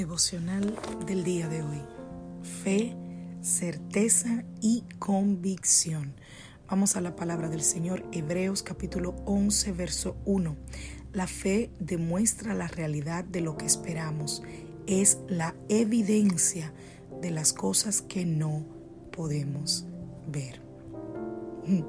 Devocional 0.00 0.78
del 1.04 1.24
día 1.24 1.46
de 1.46 1.62
hoy. 1.62 1.82
Fe, 2.64 2.96
certeza 3.42 4.44
y 4.62 4.84
convicción. 4.98 6.14
Vamos 6.70 6.96
a 6.96 7.02
la 7.02 7.16
palabra 7.16 7.50
del 7.50 7.60
Señor, 7.60 8.06
Hebreos 8.10 8.62
capítulo 8.62 9.14
11, 9.26 9.72
verso 9.72 10.16
1. 10.24 10.56
La 11.12 11.26
fe 11.26 11.70
demuestra 11.80 12.54
la 12.54 12.66
realidad 12.66 13.24
de 13.24 13.42
lo 13.42 13.58
que 13.58 13.66
esperamos. 13.66 14.42
Es 14.86 15.18
la 15.28 15.54
evidencia 15.68 16.72
de 17.20 17.30
las 17.30 17.52
cosas 17.52 18.00
que 18.00 18.24
no 18.24 18.64
podemos 19.12 19.84
ver. 20.26 20.62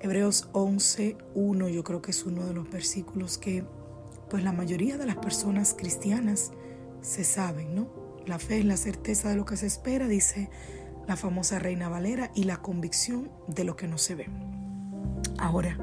Hebreos 0.00 0.48
11, 0.50 1.16
1 1.36 1.68
yo 1.68 1.84
creo 1.84 2.02
que 2.02 2.10
es 2.10 2.24
uno 2.24 2.44
de 2.44 2.54
los 2.54 2.68
versículos 2.68 3.38
que 3.38 3.62
pues 4.28 4.42
la 4.42 4.52
mayoría 4.52 4.98
de 4.98 5.06
las 5.06 5.16
personas 5.16 5.76
cristianas 5.78 6.50
se 7.02 7.24
saben, 7.24 7.74
¿no? 7.74 7.88
La 8.26 8.38
fe 8.38 8.58
es 8.58 8.64
la 8.64 8.76
certeza 8.76 9.30
de 9.30 9.36
lo 9.36 9.44
que 9.44 9.56
se 9.56 9.66
espera, 9.66 10.08
dice 10.08 10.50
la 11.08 11.16
famosa 11.16 11.58
Reina 11.58 11.88
Valera, 11.88 12.30
y 12.34 12.44
la 12.44 12.62
convicción 12.62 13.30
de 13.48 13.64
lo 13.64 13.76
que 13.76 13.88
no 13.88 13.98
se 13.98 14.14
ve. 14.14 14.28
Ahora, 15.38 15.76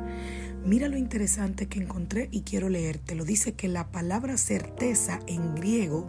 mira 0.64 0.88
lo 0.88 0.98
interesante 0.98 1.68
que 1.68 1.80
encontré 1.80 2.30
y 2.32 2.42
quiero 2.42 2.70
leerte. 2.70 3.16
Lo 3.16 3.26
dice 3.26 3.54
que 3.54 3.68
la 3.68 3.92
palabra 3.92 4.38
certeza 4.38 5.20
en 5.28 5.56
griego 5.56 6.08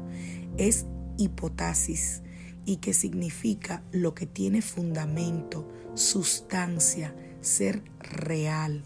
es 0.57 0.87
hipotasis 1.17 2.23
y 2.65 2.77
que 2.77 2.93
significa 2.93 3.83
lo 3.91 4.15
que 4.15 4.27
tiene 4.27 4.63
fundamento, 4.63 5.67
sustancia, 5.95 7.15
ser 7.41 7.83
real. 7.99 8.85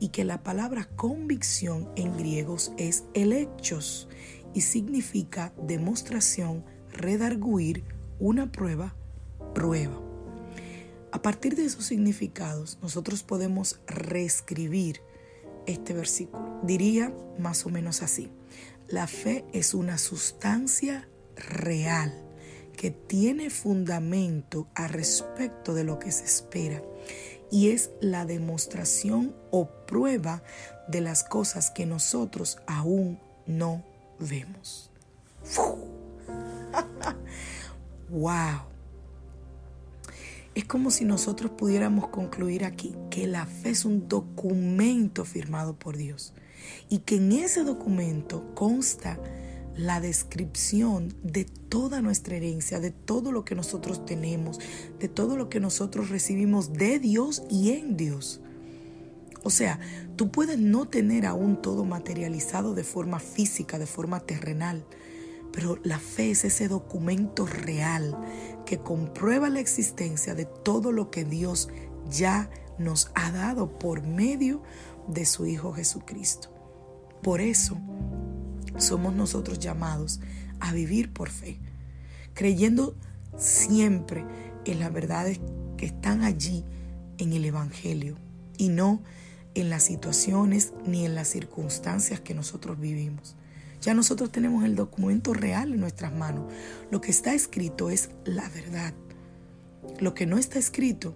Y 0.00 0.08
que 0.08 0.24
la 0.24 0.42
palabra 0.42 0.88
convicción 0.96 1.88
en 1.94 2.16
griegos 2.16 2.72
es 2.76 3.04
elechos 3.14 4.08
y 4.54 4.62
significa 4.62 5.52
demostración, 5.62 6.64
redarguir, 6.92 7.84
una 8.18 8.52
prueba, 8.52 8.94
prueba. 9.54 9.98
A 11.12 11.22
partir 11.22 11.56
de 11.56 11.64
esos 11.64 11.86
significados, 11.86 12.78
nosotros 12.82 13.22
podemos 13.22 13.80
reescribir 13.86 15.00
este 15.66 15.92
versículo. 15.92 16.60
Diría 16.62 17.12
más 17.38 17.66
o 17.66 17.70
menos 17.70 18.02
así. 18.02 18.30
La 18.88 19.06
fe 19.06 19.44
es 19.52 19.74
una 19.74 19.98
sustancia 19.98 21.08
real 21.36 22.12
que 22.76 22.90
tiene 22.90 23.50
fundamento 23.50 24.68
a 24.74 24.88
respecto 24.88 25.74
de 25.74 25.84
lo 25.84 25.98
que 25.98 26.12
se 26.12 26.24
espera 26.24 26.82
y 27.50 27.70
es 27.70 27.90
la 28.00 28.24
demostración 28.24 29.34
o 29.50 29.68
prueba 29.86 30.42
de 30.88 31.00
las 31.00 31.24
cosas 31.24 31.70
que 31.70 31.86
nosotros 31.86 32.58
aún 32.66 33.18
no 33.46 33.84
vemos. 34.20 34.90
¡Wow! 38.10 38.62
Es 40.52 40.64
como 40.64 40.90
si 40.90 41.04
nosotros 41.04 41.52
pudiéramos 41.52 42.08
concluir 42.08 42.64
aquí 42.64 42.92
que 43.08 43.28
la 43.28 43.46
fe 43.46 43.70
es 43.70 43.84
un 43.84 44.08
documento 44.08 45.24
firmado 45.24 45.78
por 45.78 45.96
Dios 45.96 46.34
y 46.88 46.98
que 46.98 47.16
en 47.16 47.32
ese 47.32 47.62
documento 47.62 48.52
consta 48.54 49.18
la 49.76 50.00
descripción 50.00 51.14
de 51.22 51.44
toda 51.44 52.02
nuestra 52.02 52.36
herencia, 52.36 52.80
de 52.80 52.90
todo 52.90 53.30
lo 53.30 53.44
que 53.44 53.54
nosotros 53.54 54.04
tenemos, 54.04 54.58
de 54.98 55.08
todo 55.08 55.36
lo 55.36 55.48
que 55.48 55.60
nosotros 55.60 56.10
recibimos 56.10 56.72
de 56.72 56.98
Dios 56.98 57.44
y 57.48 57.70
en 57.70 57.96
Dios. 57.96 58.40
O 59.42 59.50
sea, 59.50 59.80
tú 60.16 60.30
puedes 60.30 60.58
no 60.58 60.86
tener 60.86 61.26
aún 61.26 61.60
todo 61.62 61.84
materializado 61.84 62.74
de 62.74 62.84
forma 62.84 63.20
física, 63.20 63.78
de 63.78 63.86
forma 63.86 64.20
terrenal, 64.20 64.84
pero 65.52 65.78
la 65.82 65.98
fe 65.98 66.30
es 66.30 66.44
ese 66.44 66.68
documento 66.68 67.46
real 67.46 68.16
que 68.66 68.78
comprueba 68.78 69.48
la 69.48 69.60
existencia 69.60 70.34
de 70.34 70.44
todo 70.44 70.92
lo 70.92 71.10
que 71.10 71.24
Dios 71.24 71.68
ya 72.10 72.50
nos 72.78 73.10
ha 73.14 73.32
dado 73.32 73.78
por 73.78 74.02
medio 74.02 74.62
de 75.08 75.24
su 75.24 75.46
Hijo 75.46 75.72
Jesucristo. 75.72 76.50
Por 77.22 77.40
eso 77.40 77.78
somos 78.76 79.14
nosotros 79.14 79.58
llamados 79.58 80.20
a 80.60 80.72
vivir 80.72 81.12
por 81.12 81.30
fe, 81.30 81.58
creyendo 82.34 82.96
siempre 83.36 84.24
en 84.64 84.78
las 84.80 84.92
verdades 84.92 85.40
que 85.76 85.86
están 85.86 86.22
allí 86.22 86.64
en 87.18 87.32
el 87.32 87.44
Evangelio 87.44 88.16
y 88.56 88.68
no 88.68 89.02
en 89.54 89.70
las 89.70 89.82
situaciones 89.82 90.72
ni 90.86 91.04
en 91.04 91.14
las 91.14 91.28
circunstancias 91.28 92.20
que 92.20 92.34
nosotros 92.34 92.78
vivimos. 92.78 93.36
Ya 93.82 93.94
nosotros 93.94 94.30
tenemos 94.30 94.64
el 94.64 94.76
documento 94.76 95.32
real 95.32 95.72
en 95.72 95.80
nuestras 95.80 96.12
manos. 96.12 96.52
Lo 96.90 97.00
que 97.00 97.10
está 97.10 97.34
escrito 97.34 97.90
es 97.90 98.10
la 98.24 98.48
verdad. 98.50 98.92
Lo 99.98 100.14
que 100.14 100.26
no 100.26 100.36
está 100.36 100.58
escrito, 100.58 101.14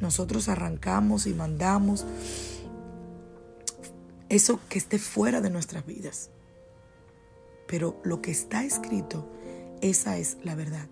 nosotros 0.00 0.48
arrancamos 0.48 1.26
y 1.26 1.34
mandamos 1.34 2.06
eso 4.28 4.58
que 4.70 4.78
esté 4.78 4.98
fuera 4.98 5.42
de 5.42 5.50
nuestras 5.50 5.84
vidas. 5.84 6.30
Pero 7.68 8.00
lo 8.02 8.22
que 8.22 8.30
está 8.30 8.64
escrito, 8.64 9.30
esa 9.82 10.16
es 10.16 10.38
la 10.42 10.54
verdad. 10.54 10.88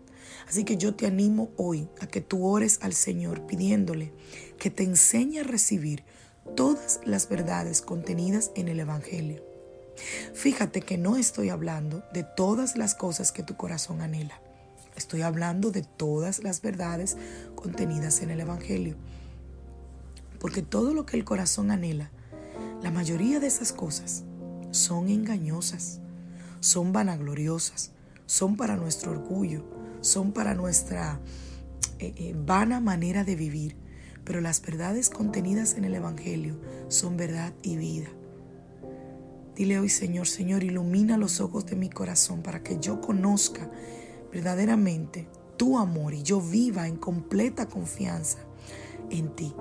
Así 0.47 0.65
que 0.65 0.77
yo 0.77 0.95
te 0.95 1.07
animo 1.07 1.51
hoy 1.57 1.89
a 2.01 2.07
que 2.07 2.21
tú 2.21 2.47
ores 2.47 2.79
al 2.83 2.93
Señor 2.93 3.47
pidiéndole 3.47 4.13
que 4.59 4.71
te 4.71 4.83
enseñe 4.83 5.41
a 5.41 5.45
recibir 5.45 6.05
todas 6.57 7.01
las 7.05 7.29
verdades 7.29 7.83
contenidas 7.83 8.51
en 8.55 8.69
el 8.69 8.81
Evangelio. 8.81 9.45
Fíjate 10.35 10.81
que 10.81 10.99
no 10.99 11.17
estoy 11.17 11.51
hablando 11.51 12.03
de 12.13 12.25
todas 12.25 12.77
las 12.77 12.95
cosas 12.95 13.33
que 13.33 13.43
tu 13.43 13.57
corazón 13.57 14.01
anhela. 14.01 14.41
Estoy 14.97 15.23
hablando 15.23 15.71
de 15.71 15.83
todas 15.83 16.43
las 16.43 16.63
verdades 16.63 17.17
contenidas 17.55 18.21
en 18.23 18.31
el 18.31 18.41
Evangelio. 18.41 18.97
Porque 20.39 20.63
todo 20.63 20.95
lo 20.95 21.07
que 21.07 21.17
el 21.17 21.25
corazón 21.25 21.71
anhela, 21.71 22.11
la 22.83 22.91
mayoría 22.91 23.41
de 23.41 23.47
esas 23.47 23.73
cosas 23.73 24.25
son 24.71 25.09
engañosas, 25.09 26.01
son 26.61 26.93
vanagloriosas, 26.93 27.93
son 28.27 28.57
para 28.57 28.77
nuestro 28.77 29.13
orgullo, 29.13 29.65
son 30.01 30.33
para 30.33 30.55
nuestra 30.55 31.21
eh, 31.99 32.15
eh, 32.17 32.35
vana 32.37 32.81
manera 32.81 33.25
de 33.25 33.37
vivir 33.37 33.77
pero 34.31 34.41
las 34.41 34.63
verdades 34.63 35.11
contenidas 35.11 35.75
en 35.75 35.85
el 35.85 35.93
Evangelio 35.93 36.55
son 36.87 37.17
verdad 37.17 37.53
y 37.65 37.77
vida. 37.77 38.07
Dile 39.57 39.81
hoy, 39.81 39.89
Señor, 39.89 40.29
Señor, 40.29 40.63
ilumina 40.63 41.17
los 41.17 41.41
ojos 41.41 41.67
de 41.67 41.75
mi 41.75 41.91
corazón 41.91 42.41
para 42.41 42.63
que 42.63 42.79
yo 42.79 43.01
conozca 43.01 43.69
verdaderamente 44.33 45.27
tu 45.57 45.81
amor 45.81 46.15
y 46.15 46.23
yo 46.23 46.41
viva 46.41 46.87
en 46.87 46.95
completa 46.95 47.67
confianza 47.67 48.39
en 49.11 49.35
ti. 49.35 49.53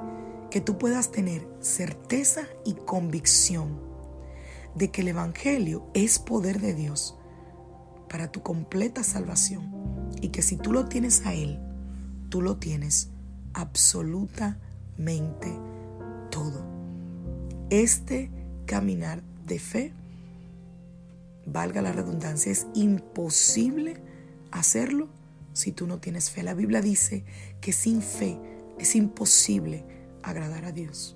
Que 0.51 0.61
tú 0.61 0.77
puedas 0.77 1.11
tener 1.11 1.47
certeza 1.61 2.43
y 2.63 2.75
convicción 2.75 3.81
de 4.75 4.91
que 4.91 5.01
el 5.01 5.07
Evangelio 5.07 5.89
es 5.95 6.19
poder 6.19 6.61
de 6.61 6.75
Dios 6.75 7.17
para 8.07 8.31
tu 8.31 8.43
completa 8.43 9.03
salvación 9.03 10.11
y 10.21 10.27
que 10.27 10.43
si 10.43 10.57
tú 10.57 10.71
lo 10.71 10.85
tienes 10.85 11.25
a 11.25 11.33
Él, 11.33 11.59
tú 12.29 12.43
lo 12.43 12.57
tienes 12.57 13.09
absolutamente 13.53 15.47
todo. 16.29 16.65
Este 17.69 18.31
caminar 18.65 19.23
de 19.45 19.59
fe, 19.59 19.93
valga 21.45 21.81
la 21.81 21.91
redundancia, 21.91 22.51
es 22.51 22.67
imposible 22.73 24.01
hacerlo 24.51 25.09
si 25.53 25.71
tú 25.71 25.87
no 25.87 25.99
tienes 25.99 26.29
fe. 26.29 26.43
La 26.43 26.53
Biblia 26.53 26.81
dice 26.81 27.23
que 27.61 27.73
sin 27.73 28.01
fe 28.01 28.39
es 28.77 28.95
imposible 28.95 29.85
agradar 30.23 30.65
a 30.65 30.71
Dios. 30.71 31.15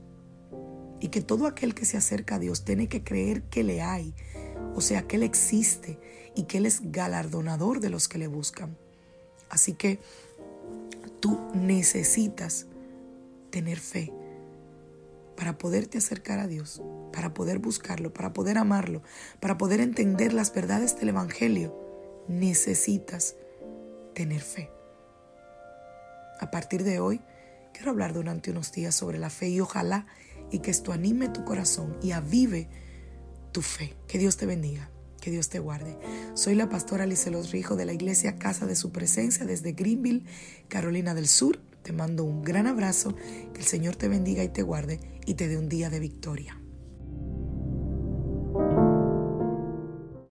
Y 0.99 1.09
que 1.09 1.21
todo 1.21 1.47
aquel 1.47 1.75
que 1.75 1.85
se 1.85 1.97
acerca 1.97 2.35
a 2.35 2.39
Dios 2.39 2.63
tiene 2.63 2.87
que 2.87 3.03
creer 3.03 3.43
que 3.43 3.63
le 3.63 3.81
hay, 3.81 4.13
o 4.73 4.81
sea, 4.81 5.07
que 5.07 5.17
Él 5.17 5.23
existe 5.23 5.99
y 6.35 6.43
que 6.43 6.57
Él 6.59 6.65
es 6.65 6.91
galardonador 6.91 7.79
de 7.79 7.89
los 7.89 8.07
que 8.07 8.17
le 8.17 8.27
buscan. 8.27 8.77
Así 9.49 9.73
que 9.73 9.99
tú 11.23 11.39
necesitas 11.53 12.67
tener 13.49 13.79
fe 13.79 14.11
para 15.37 15.57
poderte 15.57 15.97
acercar 15.97 16.39
a 16.39 16.47
Dios, 16.47 16.81
para 17.13 17.33
poder 17.33 17.59
buscarlo, 17.59 18.11
para 18.11 18.33
poder 18.33 18.57
amarlo, 18.57 19.03
para 19.39 19.57
poder 19.57 19.79
entender 19.79 20.33
las 20.33 20.53
verdades 20.53 20.99
del 20.99 21.07
Evangelio, 21.09 21.73
necesitas 22.27 23.37
tener 24.13 24.41
fe. 24.41 24.69
A 26.41 26.51
partir 26.51 26.83
de 26.83 26.99
hoy, 26.99 27.21
quiero 27.71 27.91
hablar 27.91 28.11
durante 28.11 28.51
unos 28.51 28.73
días 28.73 28.93
sobre 28.93 29.17
la 29.17 29.29
fe 29.29 29.47
y 29.47 29.61
ojalá 29.61 30.07
y 30.51 30.59
que 30.59 30.71
esto 30.71 30.91
anime 30.91 31.29
tu 31.29 31.45
corazón 31.45 31.95
y 32.03 32.11
avive 32.11 32.67
tu 33.53 33.61
fe. 33.61 33.95
Que 34.09 34.17
Dios 34.17 34.35
te 34.35 34.45
bendiga. 34.45 34.92
Que 35.23 35.31
Dios 35.31 35.47
te 35.47 35.59
guarde. 35.59 35.97
Soy 36.33 36.53
la 36.53 36.67
pastora 36.67 37.05
Licelos 37.05 37.51
Rijo 37.53 37.77
de 37.77 37.85
la 37.85 37.93
iglesia 37.93 38.37
Casa 38.37 38.65
de 38.65 38.75
Su 38.75 38.91
Presencia 38.91 39.45
desde 39.45 39.71
Greenville, 39.71 40.25
Carolina 40.67 41.15
del 41.15 41.29
Sur. 41.29 41.61
Te 41.81 41.93
mando 41.93 42.25
un 42.25 42.43
gran 42.43 42.67
abrazo, 42.67 43.15
que 43.53 43.61
el 43.61 43.65
Señor 43.65 43.95
te 43.95 44.09
bendiga 44.09 44.43
y 44.43 44.49
te 44.49 44.63
guarde 44.63 44.99
y 45.25 45.35
te 45.35 45.47
dé 45.47 45.57
un 45.57 45.69
día 45.69 45.89
de 45.89 46.01
victoria. 46.01 46.57